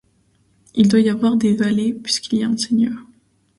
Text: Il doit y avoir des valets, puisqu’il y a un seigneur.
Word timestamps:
Il 0.73 0.87
doit 0.87 0.99
y 1.01 1.11
avoir 1.11 1.35
des 1.37 1.53
valets, 1.55 1.93
puisqu’il 1.93 2.39
y 2.39 2.43
a 2.43 2.47
un 2.47 2.57
seigneur. 2.57 2.97